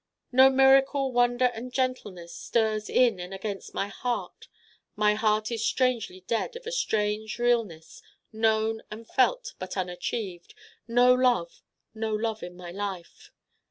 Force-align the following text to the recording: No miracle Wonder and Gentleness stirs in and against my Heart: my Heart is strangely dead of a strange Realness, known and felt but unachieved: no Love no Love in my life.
No 0.31 0.49
miracle 0.49 1.11
Wonder 1.11 1.51
and 1.53 1.71
Gentleness 1.71 2.33
stirs 2.33 2.89
in 2.89 3.19
and 3.19 3.35
against 3.35 3.75
my 3.75 3.87
Heart: 3.87 4.47
my 4.95 5.13
Heart 5.13 5.51
is 5.51 5.63
strangely 5.63 6.21
dead 6.21 6.55
of 6.55 6.65
a 6.65 6.71
strange 6.71 7.37
Realness, 7.37 8.01
known 8.33 8.81
and 8.89 9.07
felt 9.07 9.53
but 9.59 9.77
unachieved: 9.77 10.55
no 10.87 11.13
Love 11.13 11.61
no 11.93 12.15
Love 12.15 12.41
in 12.41 12.57
my 12.57 12.71
life. 12.71 13.31